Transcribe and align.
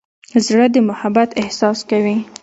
زړه 0.45 0.65
د 0.73 0.77
محبت 0.89 1.29
احساس 1.41 1.79
کوي. 1.89 2.17